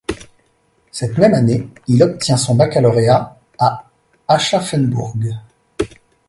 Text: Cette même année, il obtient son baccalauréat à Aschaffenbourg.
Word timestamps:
Cette 0.91 1.19
même 1.19 1.35
année, 1.35 1.69
il 1.87 2.01
obtient 2.01 2.35
son 2.35 2.55
baccalauréat 2.55 3.37
à 3.59 3.85
Aschaffenbourg. 4.27 5.13